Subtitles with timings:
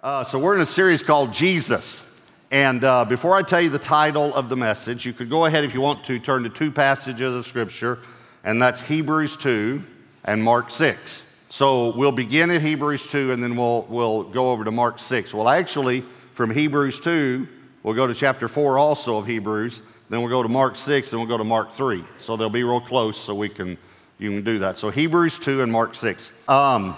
[0.00, 2.08] Uh, so, we're in a series called Jesus.
[2.52, 5.64] And uh, before I tell you the title of the message, you could go ahead
[5.64, 7.98] if you want to turn to two passages of Scripture,
[8.44, 9.82] and that's Hebrews 2
[10.24, 11.24] and Mark 6.
[11.48, 15.34] So, we'll begin at Hebrews 2 and then we'll, we'll go over to Mark 6.
[15.34, 17.48] Well, actually, from Hebrews 2,
[17.82, 21.18] we'll go to chapter 4 also of Hebrews, then we'll go to Mark 6, then
[21.18, 22.04] we'll go to Mark 3.
[22.20, 23.76] So, they'll be real close so we can,
[24.20, 24.78] you can do that.
[24.78, 26.30] So, Hebrews 2 and Mark 6.
[26.46, 26.96] Um,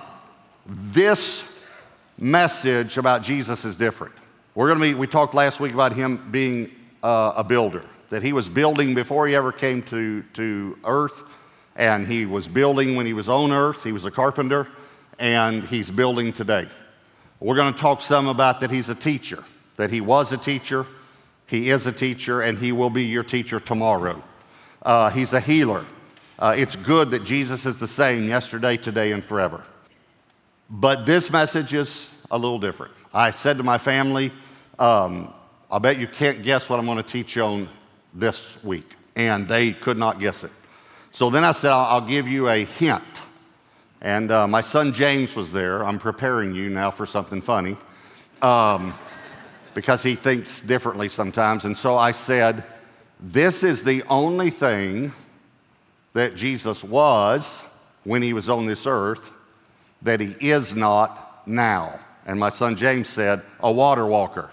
[0.66, 1.49] this
[2.20, 4.14] message about Jesus is different.
[4.54, 6.70] We're going to be, we talked last week about him being
[7.02, 11.22] uh, a builder, that he was building before he ever came to, to earth,
[11.76, 13.82] and he was building when he was on earth.
[13.82, 14.68] He was a carpenter,
[15.18, 16.68] and he's building today.
[17.38, 19.44] We're going to talk some about that he's a teacher,
[19.76, 20.84] that he was a teacher,
[21.46, 24.22] he is a teacher, and he will be your teacher tomorrow.
[24.82, 25.86] Uh, he's a healer.
[26.38, 29.62] Uh, it's good that Jesus is the same yesterday, today, and forever.
[30.68, 32.92] But this message is a little different.
[33.12, 34.30] I said to my family,
[34.78, 35.32] um,
[35.70, 37.68] I bet you can't guess what I'm going to teach you on
[38.14, 38.94] this week.
[39.16, 40.52] And they could not guess it.
[41.12, 43.02] So then I said, I'll, I'll give you a hint.
[44.00, 45.84] And uh, my son James was there.
[45.84, 47.76] I'm preparing you now for something funny
[48.40, 48.94] um,
[49.74, 51.64] because he thinks differently sometimes.
[51.64, 52.64] And so I said,
[53.18, 55.12] This is the only thing
[56.14, 57.62] that Jesus was
[58.04, 59.30] when he was on this earth
[60.02, 62.00] that he is not now.
[62.26, 64.50] And my son James said, A water walker.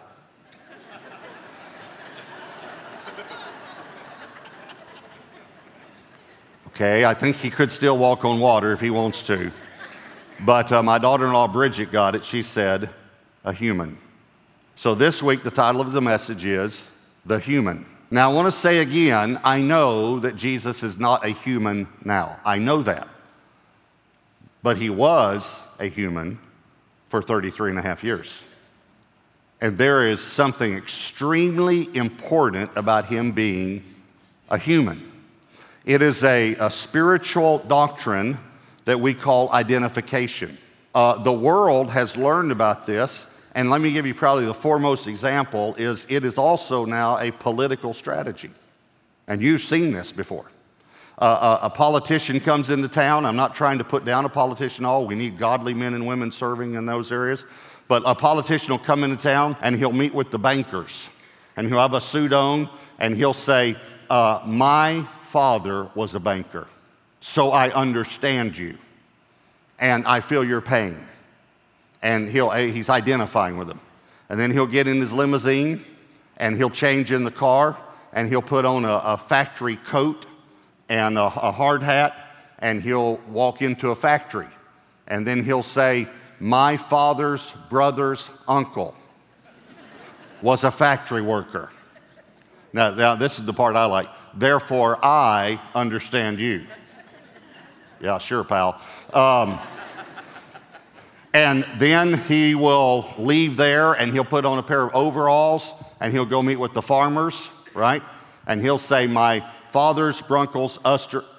[6.68, 9.52] okay, I think he could still walk on water if he wants to.
[10.46, 12.24] But uh, my daughter in law Bridget got it.
[12.24, 12.90] She said,
[13.44, 13.98] A human.
[14.76, 16.88] So this week, the title of the message is
[17.26, 17.88] The Human.
[18.12, 22.40] Now, I want to say again, I know that Jesus is not a human now.
[22.46, 23.08] I know that.
[24.62, 26.40] But he was a human
[27.10, 28.42] for 33 and a half years.
[29.60, 33.84] And there is something extremely important about him being
[34.50, 35.12] a human.
[35.86, 38.38] It is a, a spiritual doctrine
[38.86, 40.58] that we call identification.
[40.94, 45.08] Uh, the world has learned about this, and let me give you probably the foremost
[45.08, 48.52] example is it is also now a political strategy.
[49.28, 50.46] And you've seen this before.
[51.20, 53.26] A, a, politician comes into town.
[53.26, 55.08] I'm not trying to put down a politician all.
[55.08, 57.44] We need godly men and women serving in those areas.
[57.88, 61.10] But a politician will come into town and he'll meet with the bankers.
[61.56, 62.70] And he'll have a suit on
[63.00, 63.78] and he'll say,
[64.12, 66.68] uh, My father was a banker,
[67.20, 68.78] so I understand you.
[69.80, 71.00] And I feel your pain.
[72.04, 73.80] And he'll, he's identifying with them.
[74.30, 75.84] And then he'll get in his limousine
[76.38, 77.76] and he'll change in the car
[78.14, 80.28] and he'll put on a, a factory coat
[80.90, 82.16] and a, a hard hat,
[82.60, 84.48] and he'll walk into a factory.
[85.08, 86.08] And then he'll say,
[86.40, 88.96] My father's brother's uncle
[90.42, 91.72] was a factory worker.
[92.74, 94.08] Now, now, this is the part I like.
[94.34, 96.68] Therefore, I understand you.
[98.00, 98.80] Yeah, sure, pal.
[99.14, 99.60] Um,
[101.34, 106.14] and then he will leave there and he'll put on a pair of overalls and
[106.14, 108.04] he'll go meet with the farmers, right?
[108.46, 110.80] And he'll say, My father's, uncle's,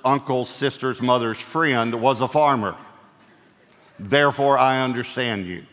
[0.04, 2.76] uncle's, sister's, mother's friend was a farmer.
[3.98, 5.64] Therefore, I understand you.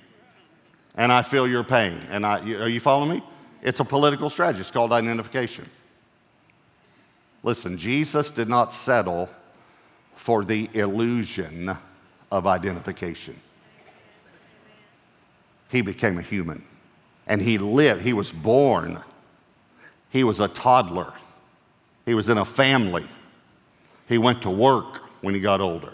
[0.95, 1.99] And I feel your pain.
[2.09, 3.23] And I, are you following me?
[3.61, 4.61] It's a political strategy.
[4.61, 5.69] It's called identification.
[7.43, 9.29] Listen, Jesus did not settle
[10.15, 11.77] for the illusion
[12.31, 13.39] of identification.
[15.69, 16.63] He became a human.
[17.27, 18.99] And he lived, he was born.
[20.09, 21.13] He was a toddler.
[22.05, 23.05] He was in a family.
[24.07, 25.93] He went to work when he got older.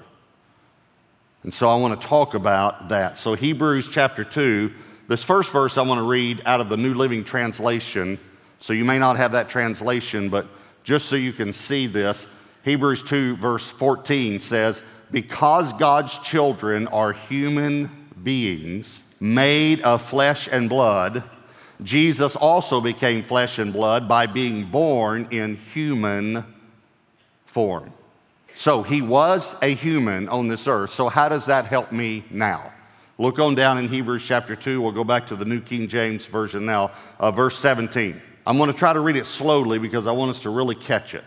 [1.44, 3.18] And so I want to talk about that.
[3.18, 4.72] So, Hebrews chapter 2,
[5.08, 8.20] this first verse I want to read out of the New Living Translation.
[8.60, 10.46] So, you may not have that translation, but
[10.84, 12.28] just so you can see this,
[12.64, 17.90] Hebrews 2, verse 14 says, Because God's children are human
[18.24, 21.24] beings made of flesh and blood,
[21.84, 26.46] Jesus also became flesh and blood by being born in human
[27.46, 27.92] form.
[28.56, 30.92] So he was a human on this earth.
[30.92, 32.72] So, how does that help me now?
[33.18, 34.82] Look on down in Hebrews chapter 2.
[34.82, 38.22] We'll go back to the New King James Version now, uh, verse 17.
[38.46, 41.14] I'm going to try to read it slowly because I want us to really catch
[41.14, 41.24] it.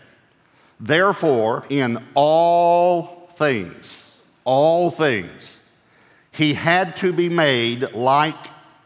[0.79, 5.59] Therefore, in all things, all things,
[6.31, 8.35] he had to be made like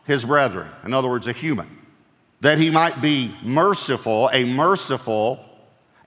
[0.10, 1.68] his brethren, in other words, a human,
[2.42, 5.40] that he might be merciful, a merciful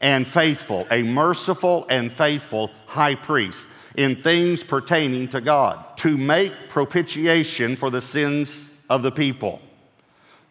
[0.00, 3.64] and faithful, a merciful and faithful high priest
[3.96, 9.62] in things pertaining to God, to make propitiation for the sins of the people.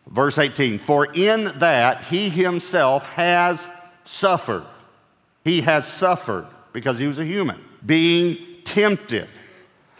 [0.08, 3.68] Verse 18 For in that he himself has
[4.06, 4.64] suffered.
[5.44, 7.62] He has suffered because he was a human.
[7.86, 9.28] Being tempted,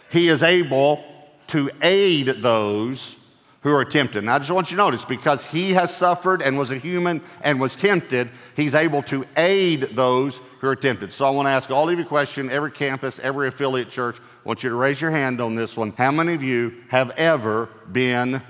[0.08, 1.04] he is able
[1.48, 3.16] to aid those
[3.62, 4.24] who are tempted.
[4.24, 7.20] Now, I just want you to notice because he has suffered and was a human
[7.42, 11.12] and was tempted, he's able to aid those who are tempted.
[11.12, 14.16] So I want to ask all of you a question, every campus, every affiliate church.
[14.18, 15.92] I want you to raise your hand on this one.
[15.92, 18.42] How many of you have ever been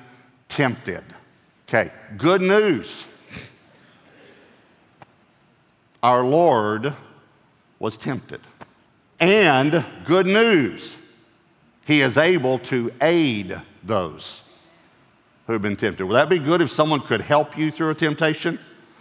[0.49, 1.05] tempted?
[1.69, 3.05] Okay, good news.
[6.03, 6.94] Our Lord
[7.79, 8.41] was tempted.
[9.20, 10.97] And good news,
[11.87, 14.43] He is able to aid those
[15.47, 16.06] who have been tempted.
[16.06, 18.59] Would that be good if someone could help you through a temptation?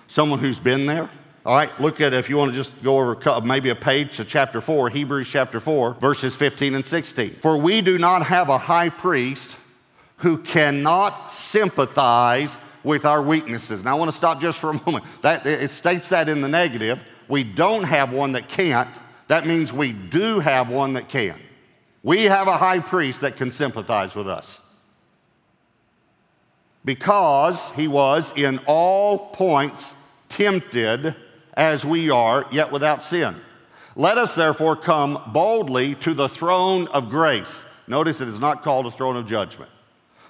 [0.07, 1.09] Someone who's been there?
[1.45, 4.25] All right, look at if you want to just go over maybe a page to
[4.25, 7.31] chapter 4, Hebrews chapter 4, verses 15 and 16.
[7.35, 9.55] For we do not have a high priest
[10.17, 13.83] who cannot sympathize with our weaknesses.
[13.83, 15.05] Now, I want to stop just for a moment.
[15.21, 17.03] That, it states that in the negative.
[17.27, 18.89] We don't have one that can't.
[19.27, 21.39] That means we do have one that can.
[22.03, 24.59] We have a high priest that can sympathize with us
[26.83, 29.95] because he was in all points
[30.29, 31.15] tempted
[31.53, 33.35] as we are, yet without sin.
[33.95, 37.61] Let us therefore come boldly to the throne of grace.
[37.87, 39.69] Notice it is not called a throne of judgment.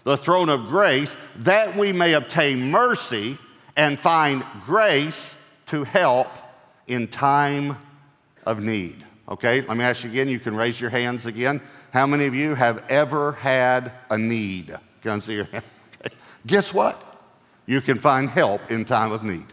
[0.03, 3.37] The throne of grace, that we may obtain mercy
[3.75, 6.27] and find grace to help
[6.87, 7.77] in time
[8.45, 9.05] of need.
[9.29, 10.27] Okay, let me ask you again.
[10.27, 11.61] You can raise your hands again.
[11.93, 14.75] How many of you have ever had a need?
[15.01, 15.63] Can I see your hand?
[16.45, 17.01] Guess what?
[17.65, 19.45] You can find help in time of need.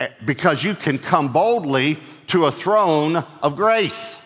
[0.00, 4.24] Eh, because you can come boldly to a throne of grace.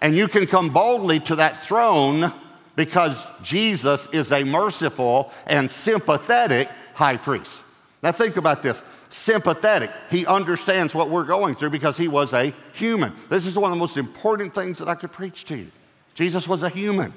[0.00, 2.32] And you can come boldly to that throne
[2.76, 7.62] because Jesus is a merciful and sympathetic high priest.
[8.02, 9.90] Now, think about this sympathetic.
[10.10, 13.12] He understands what we're going through because he was a human.
[13.28, 15.70] This is one of the most important things that I could preach to you.
[16.14, 17.12] Jesus was a human.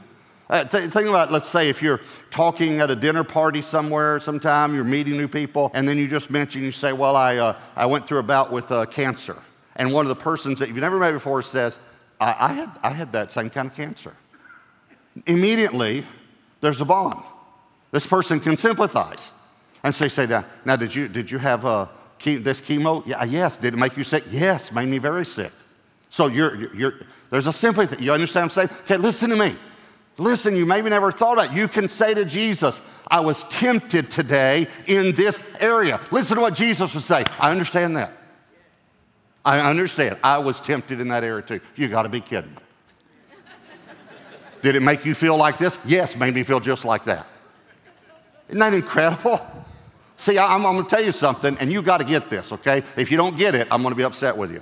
[0.49, 2.01] Uh, th- think about, let's say, if you're
[2.31, 6.31] talking at a dinner party somewhere sometime, you're meeting new people, and then you just
[6.31, 9.37] mention, you say, Well, I, uh, I went through a bout with uh, cancer.
[9.75, 11.77] And one of the persons that you've never met before says,
[12.19, 14.15] I, I, had, I had that same kind of cancer.
[15.27, 16.03] Immediately,
[16.61, 17.23] there's a bond.
[17.91, 19.31] This person can sympathize.
[19.83, 21.87] And so you say, Now, now did, you, did you have uh,
[22.23, 23.05] this chemo?
[23.05, 23.57] Yeah, yes.
[23.57, 24.23] Did it make you sick?
[24.31, 25.51] Yes, made me very sick.
[26.09, 26.93] So you're, you're, you're
[27.29, 28.03] there's a sympathy.
[28.03, 28.79] You understand what I'm saying?
[28.85, 29.55] Okay, listen to me.
[30.19, 31.57] Listen, you maybe never thought about it.
[31.57, 35.99] You can say to Jesus, I was tempted today in this area.
[36.11, 37.25] Listen to what Jesus would say.
[37.39, 38.13] I understand that.
[39.45, 40.17] I understand.
[40.23, 41.61] I was tempted in that area too.
[41.75, 42.55] You got to be kidding.
[44.61, 45.77] Did it make you feel like this?
[45.85, 47.25] Yes, made me feel just like that.
[48.49, 49.39] Isn't that incredible?
[50.17, 52.83] See, I'm, I'm going to tell you something, and you got to get this, okay?
[52.97, 54.61] If you don't get it, I'm going to be upset with you.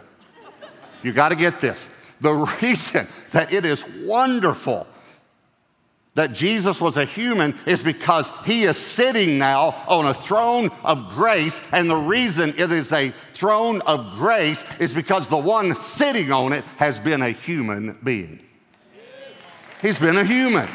[1.01, 1.89] You got to get this.
[2.21, 4.86] The reason that it is wonderful
[6.18, 11.10] that Jesus was a human is because he is sitting now on a throne of
[11.10, 11.62] grace.
[11.72, 16.54] And the reason it is a throne of grace is because the one sitting on
[16.54, 18.40] it has been a human being.
[19.80, 20.68] He's been a human.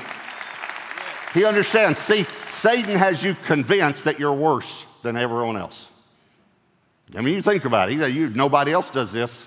[1.34, 2.00] He understands.
[2.00, 5.88] See, Satan has you convinced that you're worse than everyone else.
[7.16, 8.12] I mean, you think about it.
[8.12, 9.44] You, nobody else does this.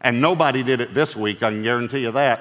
[0.00, 2.40] And nobody did it this week, I can guarantee you that.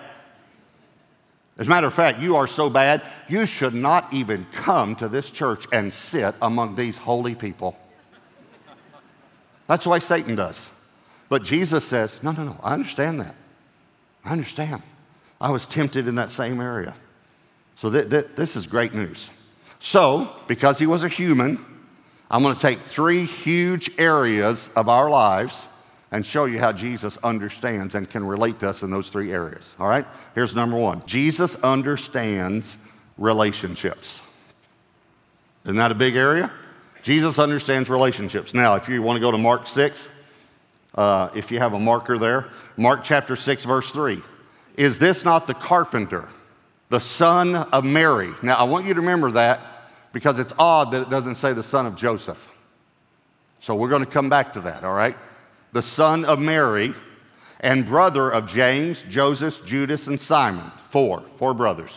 [1.58, 5.10] As a matter of fact, you are so bad, you should not even come to
[5.10, 7.78] this church and sit among these holy people.
[9.66, 10.70] That's way Satan does.
[11.30, 13.36] But Jesus says, No, no, no, I understand that.
[14.24, 14.84] I understand.
[15.42, 16.96] I was tempted in that same area.
[17.76, 19.30] So th- th- this is great news.
[19.80, 21.64] So, because he was a human,
[22.30, 25.68] I'm going to take three huge areas of our lives
[26.12, 29.74] and show you how Jesus understands and can relate to us in those three areas.
[29.80, 30.06] All right?
[30.36, 32.78] Here's number one Jesus understands
[33.18, 34.22] relationships.
[35.66, 36.52] Isn't that a big area?
[37.04, 38.54] Jesus understands relationships.
[38.54, 40.10] Now, if you want to go to Mark 6,
[40.96, 44.22] uh, if you have a marker there, Mark chapter 6, verse 3.
[44.78, 46.28] Is this not the carpenter,
[46.90, 48.34] the son of Mary?
[48.42, 49.60] Now, I want you to remember that
[50.14, 52.48] because it's odd that it doesn't say the son of Joseph.
[53.60, 55.18] So we're going to come back to that, all right?
[55.72, 56.94] The son of Mary,
[57.60, 60.72] and brother of James, Joseph, Judas, and Simon.
[60.90, 61.92] Four, four brothers.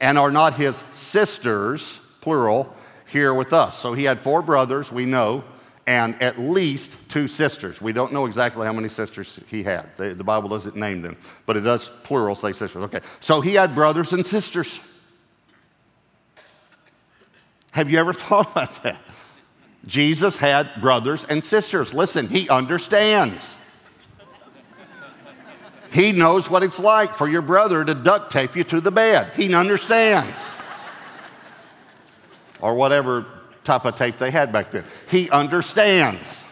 [0.00, 2.74] And are not his sisters, plural,
[3.06, 3.78] here with us.
[3.78, 5.44] So he had four brothers, we know,
[5.86, 7.80] and at least two sisters.
[7.80, 9.96] We don't know exactly how many sisters he had.
[9.96, 11.16] The, the Bible doesn't name them,
[11.46, 12.82] but it does plural say sisters.
[12.84, 13.00] Okay.
[13.20, 14.80] So he had brothers and sisters.
[17.72, 19.00] Have you ever thought about that?
[19.86, 21.94] Jesus had brothers and sisters.
[21.94, 23.56] Listen, he understands.
[25.92, 29.32] He knows what it's like for your brother to duct tape you to the bed.
[29.34, 30.48] He understands.
[32.60, 33.26] or whatever
[33.64, 34.84] type of tape they had back then.
[35.10, 36.42] He understands.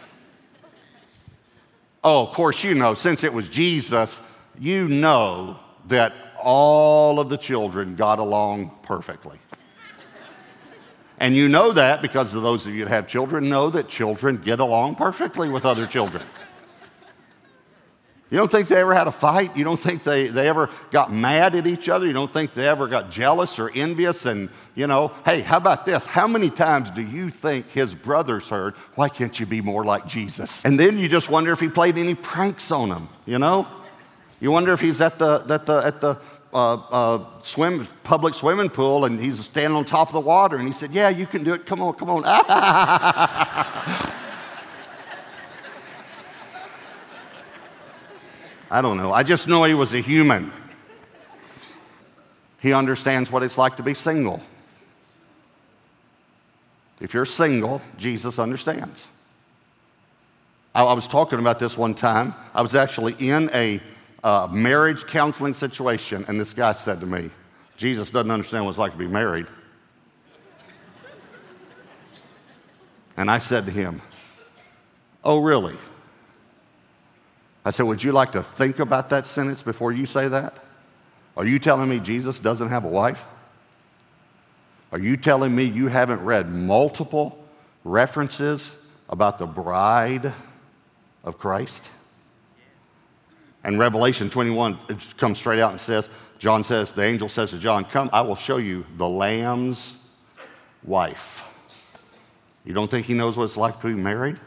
[2.03, 4.19] Oh, of course, you know, since it was Jesus,
[4.57, 9.37] you know that all of the children got along perfectly.
[11.19, 14.37] And you know that because of those of you that have children know that children
[14.37, 16.23] get along perfectly with other children.
[18.31, 19.57] You don't think they ever had a fight?
[19.57, 22.05] You don't think they, they ever got mad at each other?
[22.05, 24.25] You don't think they ever got jealous or envious?
[24.25, 26.05] And, you know, hey, how about this?
[26.05, 30.05] How many times do you think his brothers heard, why can't you be more like
[30.05, 30.63] Jesus?
[30.63, 33.67] And then you just wonder if he played any pranks on them, you know?
[34.39, 36.17] You wonder if he's at the, at the, at the
[36.53, 40.73] uh, swim, public swimming pool and he's standing on top of the water and he
[40.73, 41.65] said, Yeah, you can do it.
[41.65, 42.23] Come on, come on.
[48.71, 49.11] I don't know.
[49.11, 50.51] I just know he was a human.
[52.61, 54.41] He understands what it's like to be single.
[56.99, 59.07] If you're single, Jesus understands.
[60.75, 62.35] I, I was talking about this one time.
[62.53, 63.79] I was actually in a
[64.23, 67.29] uh, marriage counseling situation, and this guy said to me,
[67.77, 69.47] Jesus doesn't understand what it's like to be married.
[73.15, 74.01] And I said to him,
[75.23, 75.77] Oh, really?
[77.65, 80.57] I said, Would you like to think about that sentence before you say that?
[81.35, 83.23] Are you telling me Jesus doesn't have a wife?
[84.91, 87.45] Are you telling me you haven't read multiple
[87.83, 90.33] references about the bride
[91.23, 91.89] of Christ?
[93.63, 94.79] And Revelation 21
[95.17, 98.35] comes straight out and says, John says, the angel says to John, Come, I will
[98.35, 99.97] show you the Lamb's
[100.83, 101.43] wife.
[102.63, 104.39] You don't think he knows what it's like to be married?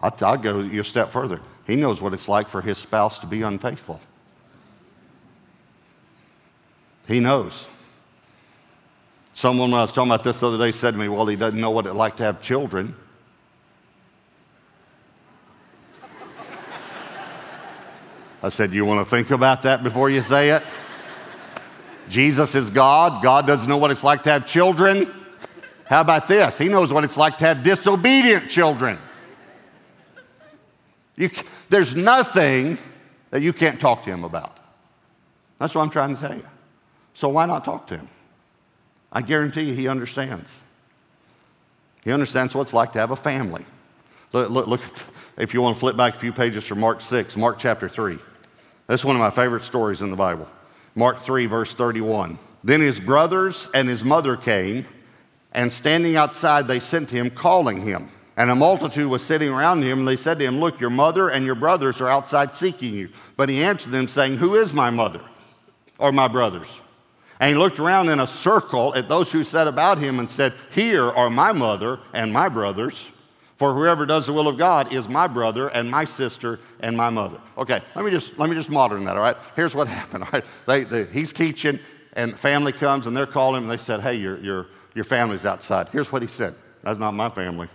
[0.00, 1.40] I'll, go a step further.
[1.66, 4.00] He knows what it's like for his spouse to be unfaithful.
[7.06, 7.66] He knows.
[9.32, 11.36] Someone, when I was talking about this the other day, said to me, Well, he
[11.36, 12.94] doesn't know what it's like to have children.
[18.42, 20.62] I said, You want to think about that before you say it?
[22.08, 23.22] Jesus is God.
[23.22, 25.08] God doesn't know what it's like to have children.
[25.84, 26.58] How about this?
[26.58, 28.98] He knows what it's like to have disobedient children.
[31.16, 31.30] You,
[31.68, 32.78] there's nothing
[33.30, 34.58] that you can't talk to him about.
[35.58, 36.46] That's what I'm trying to tell you.
[37.14, 38.08] So why not talk to him?
[39.12, 40.60] I guarantee you he understands.
[42.02, 43.64] He understands what it's like to have a family.
[44.32, 44.80] Look, look, look
[45.36, 48.18] if you want to flip back a few pages from Mark 6, Mark chapter 3.
[48.90, 50.48] That's one of my favorite stories in the Bible.
[50.96, 52.40] Mark 3, verse 31.
[52.64, 54.84] Then his brothers and his mother came,
[55.52, 58.10] and standing outside, they sent him, calling him.
[58.36, 61.28] And a multitude was sitting around him, and they said to him, Look, your mother
[61.28, 63.10] and your brothers are outside seeking you.
[63.36, 65.20] But he answered them, saying, Who is my mother
[65.96, 66.66] or my brothers?
[67.38, 70.52] And he looked around in a circle at those who sat about him and said,
[70.72, 73.06] Here are my mother and my brothers.
[73.60, 77.10] For whoever does the will of God is my brother and my sister and my
[77.10, 77.38] mother.
[77.58, 79.18] Okay, let me just let me just modern that.
[79.18, 80.24] All right, here's what happened.
[80.24, 81.78] All right, they, they, he's teaching,
[82.14, 85.44] and family comes and they're calling him, and they said, "Hey, your your your family's
[85.44, 86.54] outside." Here's what he said.
[86.82, 87.68] That's not my family.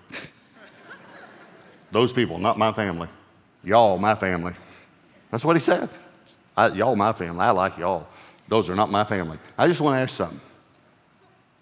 [1.92, 3.08] Those people, not my family.
[3.64, 4.56] Y'all, my family.
[5.30, 5.88] That's what he said.
[6.58, 7.42] I, y'all, my family.
[7.42, 8.08] I like y'all.
[8.48, 9.38] Those are not my family.
[9.56, 10.42] I just want to ask something.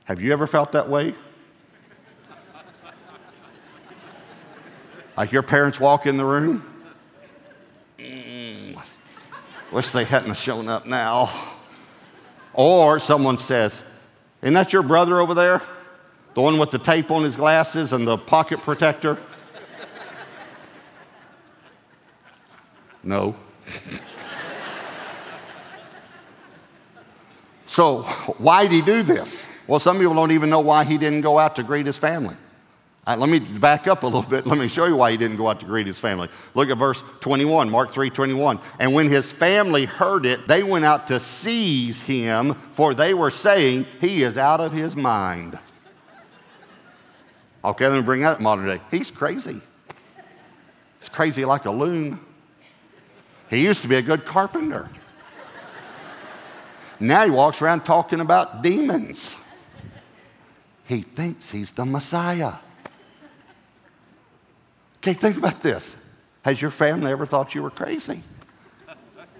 [0.05, 1.13] Have you ever felt that way?
[5.15, 6.63] Like your parents walk in the room?
[7.99, 8.77] Mm,
[9.71, 11.29] wish they hadn't shown up now.
[12.53, 13.81] Or someone says,
[14.41, 15.61] Isn't that your brother over there?
[16.33, 19.17] The one with the tape on his glasses and the pocket protector?
[23.03, 23.35] No.
[27.65, 28.03] so,
[28.37, 29.45] why did he do this?
[29.67, 32.35] Well, some people don't even know why he didn't go out to greet his family.
[33.05, 34.47] Right, let me back up a little bit.
[34.47, 36.29] Let me show you why he didn't go out to greet his family.
[36.53, 38.59] Look at verse 21, Mark 3 21.
[38.79, 43.31] And when his family heard it, they went out to seize him, for they were
[43.31, 45.59] saying, He is out of his mind.
[47.65, 48.81] Okay, let me bring that up modern day.
[48.89, 49.59] He's crazy.
[50.99, 52.19] He's crazy like a loon.
[53.49, 54.89] He used to be a good carpenter.
[57.01, 59.35] Now he walks around talking about demons.
[60.85, 62.53] He thinks he's the Messiah.
[65.03, 65.97] Okay, think about this.
[66.43, 68.21] Has your family ever thought you were crazy?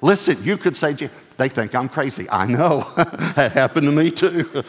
[0.02, 2.30] Listen, you could say, they think I'm crazy.
[2.30, 2.86] I know.
[3.38, 4.62] that happened to me too.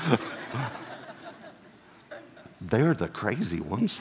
[2.60, 4.00] they're the crazy ones.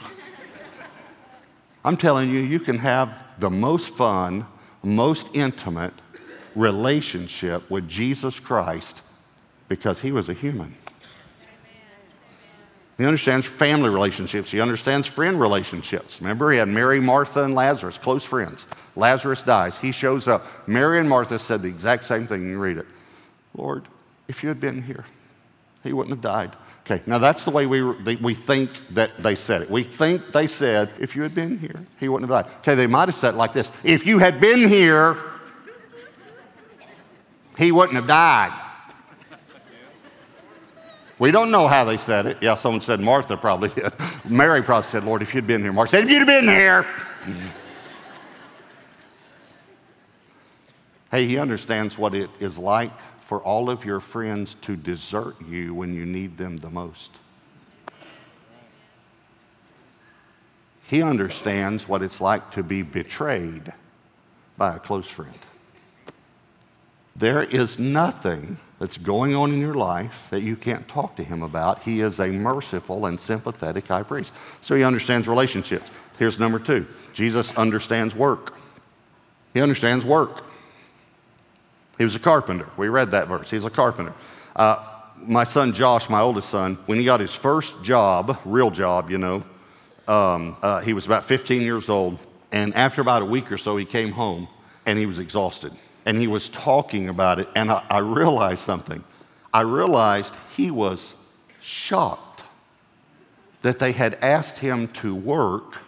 [1.84, 4.46] I'm telling you, you can have the most fun,
[4.84, 5.94] most intimate
[6.54, 9.02] relationship with Jesus Christ
[9.66, 10.76] because he was a human.
[12.96, 14.50] He understands family relationships.
[14.50, 16.20] He understands friend relationships.
[16.20, 18.66] Remember, he had Mary, Martha, and Lazarus, close friends.
[18.94, 19.76] Lazarus dies.
[19.76, 20.46] He shows up.
[20.68, 22.48] Mary and Martha said the exact same thing.
[22.48, 22.86] You read it.
[23.56, 23.88] Lord,
[24.28, 25.04] if you had been here,
[25.82, 26.54] he wouldn't have died.
[26.86, 27.82] Okay, now that's the way we,
[28.16, 29.70] we think that they said it.
[29.70, 32.54] We think they said, if you had been here, he wouldn't have died.
[32.58, 35.16] Okay, they might have said it like this If you had been here,
[37.56, 38.63] he wouldn't have died.
[41.18, 42.38] We don't know how they said it.
[42.40, 43.92] Yeah, someone said Martha probably did.
[44.24, 45.72] Mary probably said, Lord, if you'd been here.
[45.72, 46.86] Martha said, if you'd have been here.
[51.10, 52.90] hey, he understands what it is like
[53.26, 57.12] for all of your friends to desert you when you need them the most.
[60.86, 63.72] He understands what it's like to be betrayed
[64.58, 65.38] by a close friend.
[67.16, 71.42] There is nothing that's going on in your life that you can't talk to him
[71.42, 71.82] about.
[71.84, 74.34] He is a merciful and sympathetic high priest.
[74.60, 75.90] So he understands relationships.
[76.18, 78.52] Here's number two Jesus understands work.
[79.54, 80.44] He understands work.
[81.96, 82.68] He was a carpenter.
[82.76, 83.50] We read that verse.
[83.50, 84.12] He's a carpenter.
[84.54, 84.84] Uh,
[85.16, 89.16] my son Josh, my oldest son, when he got his first job, real job, you
[89.16, 89.42] know,
[90.06, 92.18] um, uh, he was about 15 years old.
[92.52, 94.46] And after about a week or so, he came home
[94.84, 95.72] and he was exhausted
[96.04, 99.02] and he was talking about it, and I, I realized something.
[99.52, 101.14] I realized he was
[101.60, 102.42] shocked
[103.62, 105.78] that they had asked him to work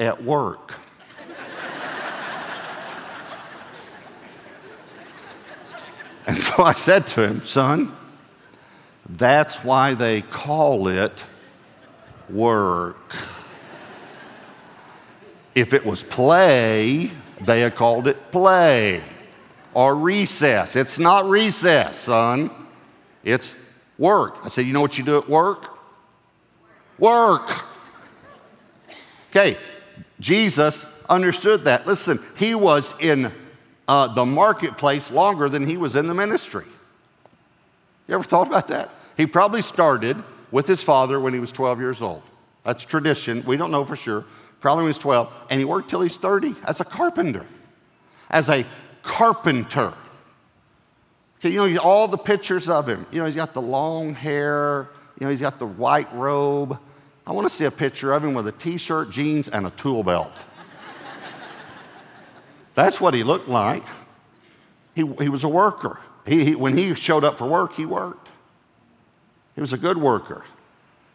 [0.00, 0.74] at work.
[6.26, 7.94] and so I said to him, Son,
[9.08, 11.12] that's why they call it
[12.28, 13.14] work.
[15.54, 17.12] If it was play,
[17.46, 19.02] they had called it play
[19.72, 20.76] or recess.
[20.76, 22.50] It's not recess, son.
[23.22, 23.54] It's
[23.98, 24.36] work.
[24.44, 25.76] I said, You know what you do at work?
[26.98, 27.64] Work.
[29.30, 29.56] Okay,
[30.20, 31.86] Jesus understood that.
[31.86, 33.32] Listen, he was in
[33.88, 36.64] uh, the marketplace longer than he was in the ministry.
[38.06, 38.90] You ever thought about that?
[39.16, 42.22] He probably started with his father when he was 12 years old.
[42.64, 43.44] That's tradition.
[43.44, 44.24] We don't know for sure.
[44.64, 45.32] Probably when he was 12.
[45.50, 47.44] And he worked till he's 30 as a carpenter.
[48.30, 48.64] As a
[49.02, 49.92] carpenter.
[51.36, 53.04] Okay, you know, all the pictures of him.
[53.12, 54.88] You know, he's got the long hair,
[55.20, 56.78] you know, he's got the white robe.
[57.26, 59.70] I want to see a picture of him with a t shirt, jeans, and a
[59.72, 60.32] tool belt.
[62.72, 63.82] That's what he looked like.
[64.94, 66.00] He, he was a worker.
[66.26, 68.30] He, he, when he showed up for work, he worked.
[69.56, 70.42] He was a good worker.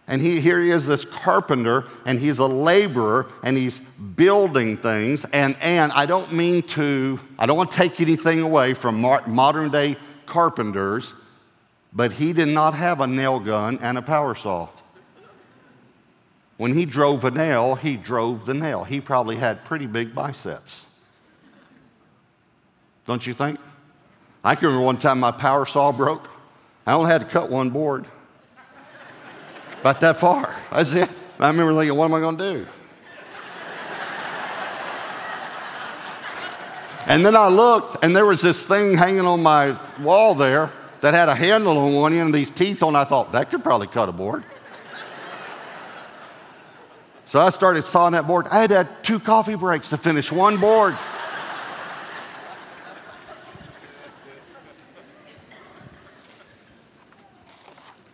[0.09, 5.23] And he, here he is, this carpenter, and he's a laborer, and he's building things.
[5.31, 9.69] And, and I don't mean to, I don't want to take anything away from modern
[9.69, 11.13] day carpenters,
[11.93, 14.69] but he did not have a nail gun and a power saw.
[16.57, 18.83] When he drove a nail, he drove the nail.
[18.83, 20.85] He probably had pretty big biceps.
[23.05, 23.59] Don't you think?
[24.43, 26.29] I can remember one time my power saw broke.
[26.87, 28.07] I only had to cut one board.
[29.81, 30.55] About that far.
[30.71, 31.09] That's it.
[31.39, 32.67] I remember thinking, what am I going to do?
[37.09, 40.69] And then I looked, and there was this thing hanging on my wall there
[41.01, 42.95] that had a handle on one end and these teeth on.
[42.95, 44.43] I thought, that could probably cut a board.
[47.25, 48.47] so I started sawing that board.
[48.51, 50.95] I had have two coffee breaks to finish one board.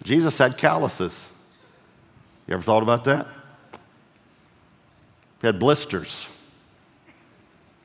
[0.04, 1.25] Jesus had calluses.
[2.47, 3.27] You ever thought about that?
[5.41, 6.27] He had blisters.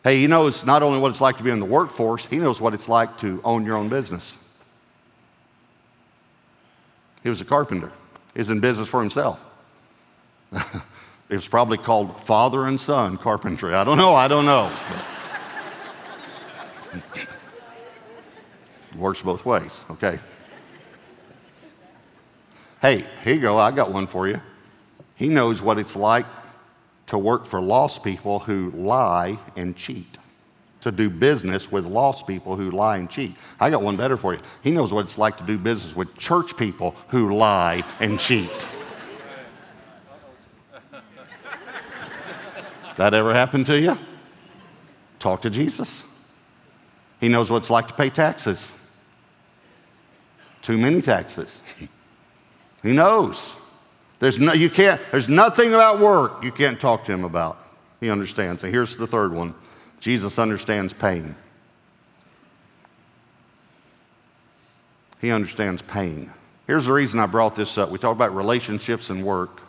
[0.04, 2.60] Hey, he knows not only what it's like to be in the workforce, he knows
[2.60, 4.36] what it's like to own your own business.
[7.22, 7.92] He was a carpenter,
[8.32, 9.38] he was in business for himself.
[10.52, 10.64] it
[11.28, 13.74] was probably called father and son carpentry.
[13.74, 14.72] I don't know, I don't know.
[18.96, 20.18] works both ways, okay?
[22.80, 24.40] Hey, here you go, I got one for you.
[25.20, 26.24] He knows what it's like
[27.08, 30.16] to work for lost people who lie and cheat,
[30.80, 33.36] to do business with lost people who lie and cheat.
[33.60, 34.40] I got one better for you.
[34.62, 38.66] He knows what it's like to do business with church people who lie and cheat.
[42.96, 43.98] that ever happened to you?
[45.18, 46.02] Talk to Jesus.
[47.20, 48.72] He knows what it's like to pay taxes.
[50.62, 51.60] Too many taxes.
[52.82, 53.52] he knows.
[54.20, 57.58] There's, no, you can't, there's nothing about work you can't talk to him about.
[58.00, 58.62] He understands.
[58.62, 59.54] And here's the third one
[59.98, 61.34] Jesus understands pain.
[65.20, 66.32] He understands pain.
[66.66, 67.90] Here's the reason I brought this up.
[67.90, 69.60] We talk about relationships and work,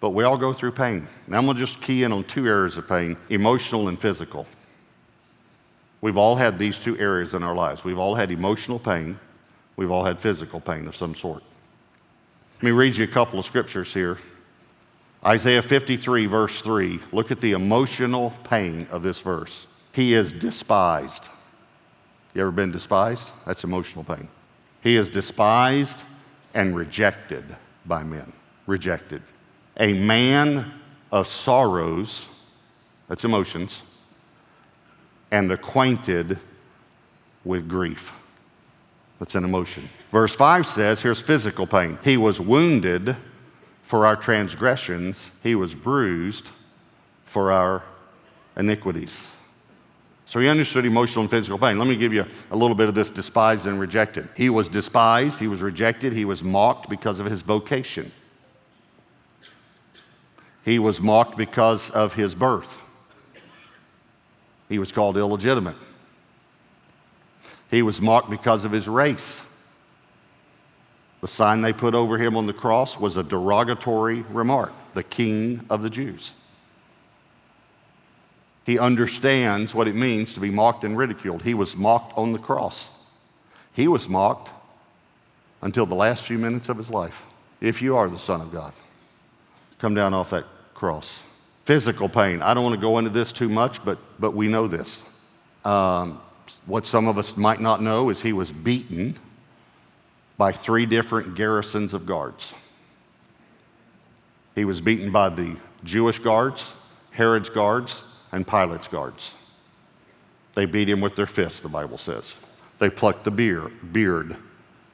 [0.00, 1.08] but we all go through pain.
[1.26, 4.46] Now I'm going to just key in on two areas of pain emotional and physical.
[6.02, 7.84] We've all had these two areas in our lives.
[7.84, 9.18] We've all had emotional pain,
[9.76, 11.42] we've all had physical pain of some sort.
[12.56, 14.18] Let me read you a couple of scriptures here.
[15.24, 17.00] Isaiah 53, verse 3.
[17.12, 19.66] Look at the emotional pain of this verse.
[19.92, 21.28] He is despised.
[22.34, 23.30] You ever been despised?
[23.46, 24.28] That's emotional pain.
[24.82, 26.02] He is despised
[26.52, 27.44] and rejected
[27.86, 28.32] by men.
[28.66, 29.22] Rejected.
[29.78, 30.72] A man
[31.10, 32.28] of sorrows,
[33.08, 33.82] that's emotions,
[35.30, 36.38] and acquainted
[37.44, 38.12] with grief.
[39.18, 39.88] That's an emotion.
[40.10, 41.98] Verse 5 says here's physical pain.
[42.02, 43.16] He was wounded
[43.82, 46.50] for our transgressions, he was bruised
[47.26, 47.82] for our
[48.56, 49.30] iniquities.
[50.26, 51.78] So he understood emotional and physical pain.
[51.78, 54.28] Let me give you a little bit of this despised and rejected.
[54.36, 58.10] He was despised, he was rejected, he was mocked because of his vocation.
[60.64, 62.78] He was mocked because of his birth.
[64.68, 65.76] He was called illegitimate.
[67.70, 69.40] He was mocked because of his race.
[71.20, 75.64] The sign they put over him on the cross was a derogatory remark the king
[75.70, 76.32] of the Jews.
[78.64, 81.42] He understands what it means to be mocked and ridiculed.
[81.42, 82.88] He was mocked on the cross.
[83.72, 84.50] He was mocked
[85.60, 87.22] until the last few minutes of his life.
[87.60, 88.72] If you are the Son of God,
[89.78, 91.22] come down off that cross.
[91.64, 92.42] Physical pain.
[92.42, 95.02] I don't want to go into this too much, but, but we know this.
[95.64, 96.20] Um,
[96.66, 99.16] what some of us might not know is he was beaten
[100.36, 102.54] by three different garrisons of guards.
[104.54, 106.72] He was beaten by the Jewish guards,
[107.10, 108.02] Herod's guards,
[108.32, 109.34] and Pilate's guards.
[110.54, 112.36] They beat him with their fists, the Bible says.
[112.78, 114.36] They plucked the beard,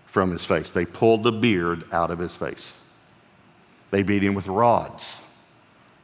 [0.06, 0.70] from his face.
[0.70, 2.76] They pulled the beard out of his face.
[3.90, 5.20] They beat him with rods.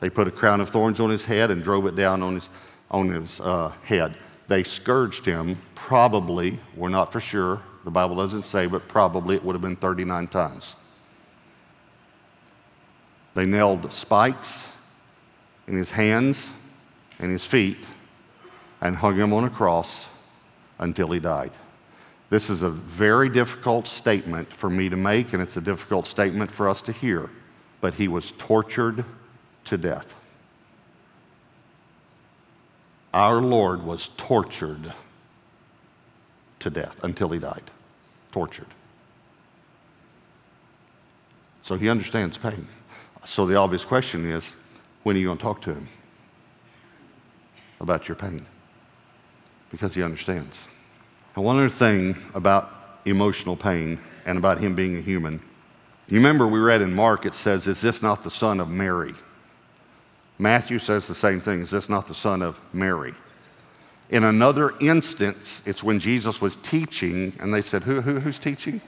[0.01, 2.49] They put a crown of thorns on his head and drove it down on his,
[2.91, 4.15] on his uh, head.
[4.49, 9.45] They scourged him, probably, we're not for sure, the Bible doesn't say, but probably it
[9.45, 10.75] would have been 39 times.
[13.35, 14.67] They nailed spikes
[15.69, 16.51] in his hands
[17.19, 17.79] and his feet
[18.81, 20.09] and hung him on a cross
[20.79, 21.53] until he died.
[22.29, 26.51] This is a very difficult statement for me to make, and it's a difficult statement
[26.51, 27.31] for us to hear.
[27.81, 29.05] But he was tortured
[29.65, 30.13] to death.
[33.17, 34.93] Our Lord was tortured
[36.61, 37.71] to death until he died.
[38.31, 38.67] Tortured.
[41.63, 42.69] So he understands pain.
[43.25, 44.55] So the obvious question is
[45.03, 45.89] when are you going to talk to him?
[47.81, 48.45] about your pain
[49.71, 50.65] because he understands.
[51.35, 52.73] And one other thing about
[53.05, 55.41] emotional pain and about him being a human.
[56.09, 59.15] You remember we read in Mark, it says, Is this not the son of Mary?
[60.39, 61.61] Matthew says the same thing.
[61.61, 63.15] Is this not the son of Mary?
[64.11, 68.81] In another instance, it's when Jesus was teaching, and they said, Who, who, Who's teaching?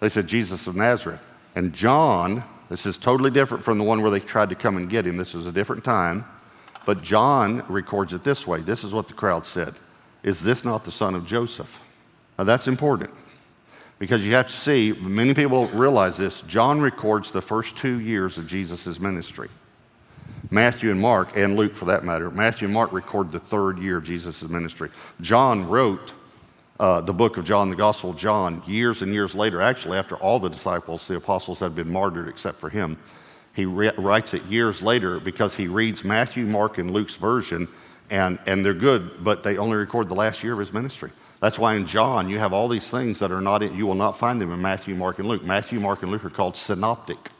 [0.00, 1.20] They said, Jesus of Nazareth.
[1.54, 4.88] And John, this is totally different from the one where they tried to come and
[4.88, 5.16] get him.
[5.16, 6.24] This was a different time.
[6.86, 9.74] But John records it this way this is what the crowd said
[10.22, 11.80] Is this not the son of Joseph?
[12.38, 13.10] Now that's important
[13.98, 16.40] because you have to see, many people don't realize this.
[16.42, 19.50] John records the first two years of Jesus' ministry.
[20.50, 23.98] Matthew and Mark, and Luke for that matter, Matthew and Mark record the third year
[23.98, 24.90] of Jesus' ministry.
[25.20, 26.12] John wrote
[26.80, 30.16] uh, the book of John, the Gospel of John, years and years later, actually, after
[30.16, 32.96] all the disciples, the apostles, had been martyred except for him.
[33.54, 37.68] He re- writes it years later because he reads Matthew, Mark, and Luke's version,
[38.08, 41.10] and, and they're good, but they only record the last year of his ministry.
[41.40, 43.94] That's why in John you have all these things that are not in, you will
[43.94, 45.44] not find them in Matthew, Mark, and Luke.
[45.44, 47.30] Matthew, Mark, and Luke are called synoptic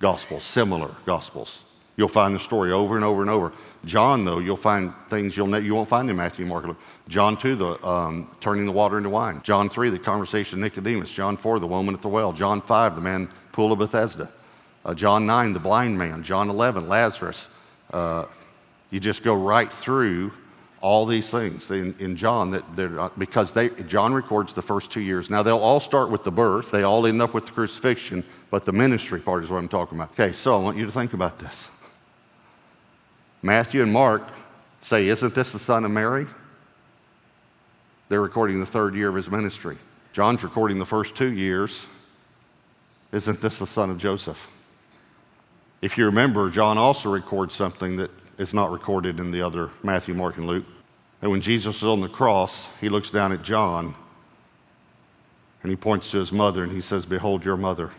[0.00, 1.62] gospels, similar gospels.
[1.98, 3.52] You'll find the story over and over and over.
[3.84, 6.78] John, though, you'll find things you'll ne- you won't find in Matthew, Mark, Luke.
[7.08, 9.40] John 2, the um, turning the water into wine.
[9.42, 11.10] John 3, the conversation with Nicodemus.
[11.10, 12.32] John 4, the woman at the well.
[12.32, 14.30] John 5, the man pool of Bethesda.
[14.84, 16.22] Uh, John 9, the blind man.
[16.22, 17.48] John 11, Lazarus.
[17.92, 18.26] Uh,
[18.90, 20.30] you just go right through
[20.80, 25.00] all these things in, in John that they're because they, John records the first two
[25.00, 25.30] years.
[25.30, 28.64] Now they'll all start with the birth, they all end up with the crucifixion, but
[28.64, 30.12] the ministry part is what I'm talking about.
[30.12, 31.68] Okay, so I want you to think about this.
[33.42, 34.22] Matthew and Mark
[34.80, 36.26] say, Isn't this the son of Mary?
[38.08, 39.76] They're recording the third year of his ministry.
[40.12, 41.86] John's recording the first two years.
[43.12, 44.48] Isn't this the son of Joseph?
[45.80, 50.14] If you remember, John also records something that is not recorded in the other Matthew,
[50.14, 50.64] Mark, and Luke.
[51.22, 53.94] And when Jesus is on the cross, he looks down at John
[55.62, 57.90] and he points to his mother and he says, Behold your mother.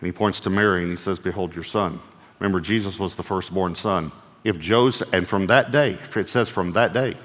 [0.00, 2.00] And he points to Mary and he says, Behold your son.
[2.38, 4.12] Remember, Jesus was the firstborn son.
[4.44, 7.16] If Joseph, and from that day, it says from that day,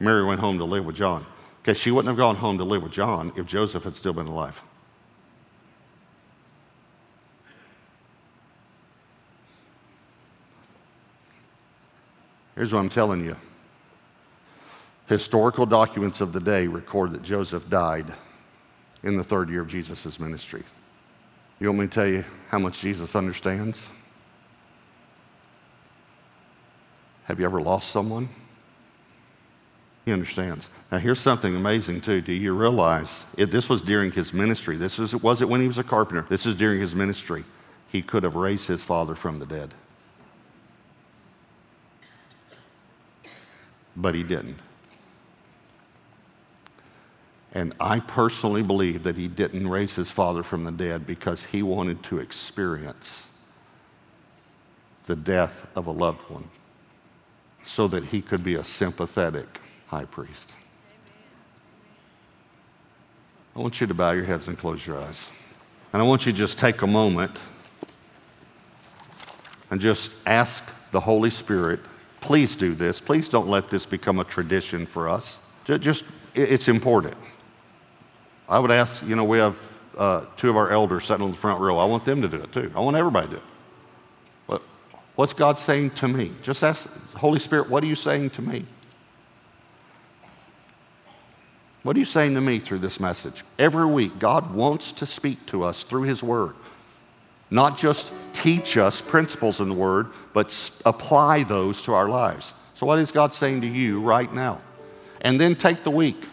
[0.00, 1.24] Mary went home to live with John.
[1.62, 4.26] Okay, she wouldn't have gone home to live with John if Joseph had still been
[4.26, 4.60] alive.
[12.54, 13.36] Here's what I'm telling you
[15.06, 18.12] historical documents of the day record that Joseph died
[19.02, 20.62] in the third year of Jesus' ministry.
[21.60, 23.88] You want me to tell you how much Jesus understands?
[27.28, 28.30] Have you ever lost someone?
[30.06, 30.70] He understands.
[30.90, 32.22] Now, here's something amazing, too.
[32.22, 34.78] Do you realize it, this was during his ministry?
[34.78, 36.24] This was, was it when he was a carpenter?
[36.30, 37.44] This is during his ministry.
[37.92, 39.74] He could have raised his father from the dead.
[43.94, 44.58] But he didn't.
[47.52, 51.62] And I personally believe that he didn't raise his father from the dead because he
[51.62, 53.26] wanted to experience
[55.04, 56.48] the death of a loved one
[57.68, 60.54] so that he could be a sympathetic high priest.
[63.54, 65.28] I want you to bow your heads and close your eyes.
[65.92, 67.32] And I want you to just take a moment
[69.70, 71.80] and just ask the Holy Spirit,
[72.22, 73.00] please do this.
[73.00, 75.38] Please don't let this become a tradition for us.
[75.66, 76.04] Just,
[76.34, 77.16] it's important.
[78.48, 79.58] I would ask, you know, we have
[79.98, 81.76] uh, two of our elders sitting on the front row.
[81.76, 82.72] I want them to do it too.
[82.74, 83.42] I want everybody to do it.
[85.18, 86.30] What, what's God saying to me?
[86.44, 88.64] Just ask, Holy Spirit, what are you saying to me?
[91.82, 93.42] What are you saying to me through this message?
[93.58, 96.54] Every week, God wants to speak to us through His Word.
[97.50, 102.54] Not just teach us principles in the Word, but apply those to our lives.
[102.76, 104.60] So, what is God saying to you right now?
[105.22, 106.28] And then take the week.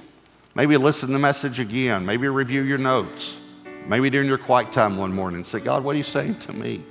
[0.54, 2.06] Maybe listen to the message again.
[2.06, 3.39] Maybe review your notes.
[3.88, 6.86] Maybe during your quiet time one morning, say, God, what are you saying to me?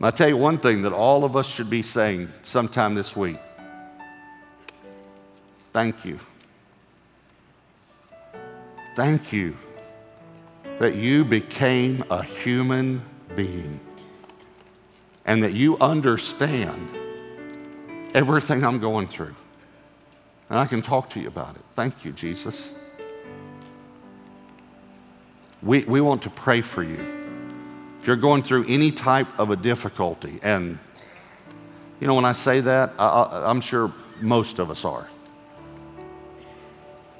[0.00, 3.38] I'll tell you one thing that all of us should be saying sometime this week.
[5.72, 6.18] Thank you.
[8.94, 9.56] Thank you
[10.78, 13.02] that you became a human
[13.34, 13.80] being
[15.24, 16.90] and that you understand
[18.14, 19.34] everything I'm going through.
[20.48, 21.62] And I can talk to you about it.
[21.74, 22.78] Thank you, Jesus.
[25.62, 27.25] We, we want to pray for you.
[28.06, 30.78] If you're going through any type of a difficulty, and
[31.98, 35.08] you know, when I say that, I, I'm sure most of us are.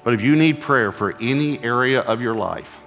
[0.05, 2.79] But if you need prayer for any area of your life,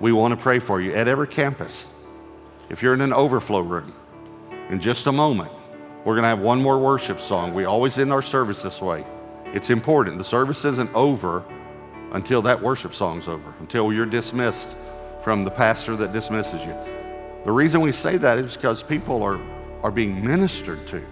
[0.00, 1.86] we want to pray for you at every campus.
[2.68, 3.94] If you're in an overflow room,
[4.68, 5.52] in just a moment,
[6.04, 7.54] we're going to have one more worship song.
[7.54, 9.04] We always end our service this way.
[9.54, 10.18] It's important.
[10.18, 11.44] The service isn't over
[12.10, 14.76] until that worship song's over, until you're dismissed
[15.24, 16.76] from the pastor that dismisses you.
[17.46, 19.40] The reason we say that is because people are,
[19.82, 21.02] are being ministered to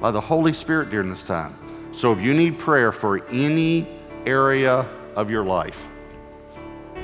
[0.00, 1.54] by the Holy Spirit during this time.
[1.92, 3.86] So if you need prayer for any
[4.24, 5.86] area of your life,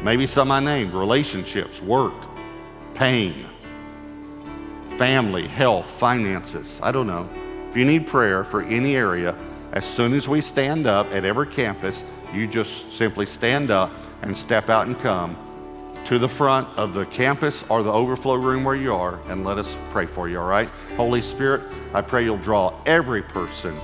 [0.02, 2.14] maybe some I named relationships, work,
[2.94, 3.44] pain,
[4.96, 7.28] family, health, finances, I don't know.
[7.68, 9.36] If you need prayer for any area,
[9.74, 14.34] as soon as we stand up at every campus, you just simply stand up and
[14.34, 15.36] step out and come
[16.06, 19.58] to the front of the campus or the overflow room where you are and let
[19.58, 20.68] us pray for you, all right?
[20.96, 21.62] Holy Spirit,
[21.94, 23.74] I pray you'll draw every person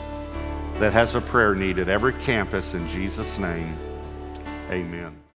[0.79, 3.77] that has a prayer need at every campus in Jesus' name.
[4.71, 5.26] Amen.